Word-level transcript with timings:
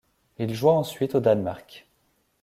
Il 0.39 0.51
joua 0.55 0.73
ensuite 0.73 1.13
au 1.13 1.19
Danemark. 1.19 1.87